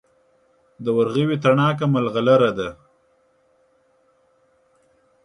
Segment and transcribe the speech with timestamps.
[0.83, 2.69] د ورغوي تڼاکه ملغلره ده.